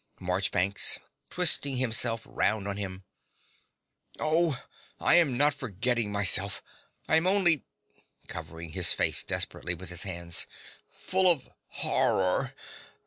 [0.19, 0.97] MARCHBANKS
[1.29, 3.03] (twisting himself round on him).
[4.19, 4.59] Oh,
[4.99, 6.63] I am not forgetting myself:
[7.07, 7.65] I am only
[8.27, 10.47] (covering his face desperately with his hands)
[10.89, 12.55] full of horror.